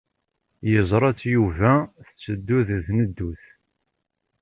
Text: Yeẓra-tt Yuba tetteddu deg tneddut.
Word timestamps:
Yeẓra-tt 0.71 1.21
Yuba 1.33 1.71
tetteddu 2.05 2.57
deg 2.67 2.79
tneddut. 2.87 3.43